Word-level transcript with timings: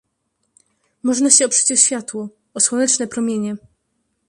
Można 1.03 1.29
się 1.29 1.45
oprzeć 1.45 1.71
o 1.71 1.75
światło, 1.75 2.29
o 2.53 2.59
słoneczne 2.59 3.07
promienie. 3.07 3.55